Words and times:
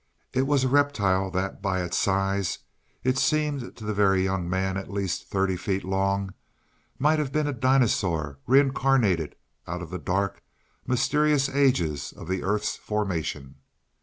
It 0.33 0.47
was 0.47 0.63
a 0.63 0.67
reptile 0.67 1.29
that 1.29 1.61
by 1.61 1.83
its 1.83 1.95
size 1.95 2.57
it 3.03 3.19
seemed 3.19 3.75
to 3.75 3.83
the 3.83 3.93
Very 3.93 4.23
Young 4.23 4.49
Man 4.49 4.75
at 4.75 4.89
least 4.89 5.27
thirty 5.27 5.55
feet 5.55 5.83
long 5.83 6.33
might 6.97 7.19
have 7.19 7.31
been 7.31 7.45
a 7.45 7.53
dinosaur 7.53 8.39
reincarnated 8.47 9.35
out 9.67 9.83
of 9.83 9.91
the 9.91 9.99
dark, 9.99 10.41
mysterious 10.87 11.49
ages 11.49 12.13
of 12.13 12.27
the 12.27 12.41
earth's 12.41 12.75
formation. 12.77 13.57